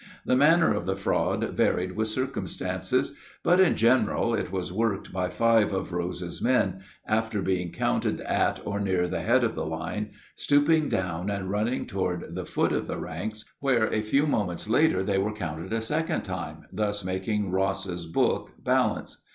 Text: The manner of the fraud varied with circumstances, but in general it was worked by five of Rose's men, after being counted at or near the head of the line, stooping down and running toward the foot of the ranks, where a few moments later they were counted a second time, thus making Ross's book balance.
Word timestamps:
The 0.25 0.35
manner 0.35 0.73
of 0.73 0.87
the 0.87 0.95
fraud 0.95 1.51
varied 1.55 1.91
with 1.91 2.07
circumstances, 2.07 3.13
but 3.43 3.59
in 3.59 3.75
general 3.75 4.33
it 4.33 4.51
was 4.51 4.73
worked 4.73 5.13
by 5.13 5.29
five 5.29 5.73
of 5.73 5.93
Rose's 5.93 6.41
men, 6.41 6.79
after 7.05 7.43
being 7.43 7.71
counted 7.71 8.19
at 8.21 8.59
or 8.65 8.79
near 8.79 9.07
the 9.07 9.21
head 9.21 9.43
of 9.43 9.53
the 9.53 9.63
line, 9.63 10.09
stooping 10.35 10.89
down 10.89 11.29
and 11.29 11.51
running 11.51 11.85
toward 11.85 12.33
the 12.33 12.45
foot 12.47 12.71
of 12.71 12.87
the 12.87 12.97
ranks, 12.97 13.45
where 13.59 13.93
a 13.93 14.01
few 14.01 14.25
moments 14.25 14.67
later 14.67 15.03
they 15.03 15.19
were 15.19 15.33
counted 15.33 15.71
a 15.71 15.81
second 15.81 16.23
time, 16.23 16.63
thus 16.73 17.05
making 17.05 17.51
Ross's 17.51 18.07
book 18.07 18.49
balance. 18.63 19.17